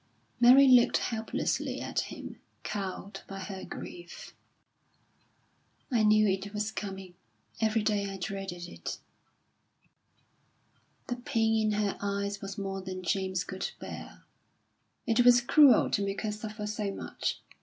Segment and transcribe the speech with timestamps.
[0.39, 4.33] Mary looked helplessly at him, cowed by her grief.
[5.91, 7.13] "I knew it was coming.
[7.59, 8.97] Every day I dreaded it."
[11.05, 14.23] The pain in her eyes was more than James could bear;
[15.05, 17.39] it was cruel to make her suffer so much.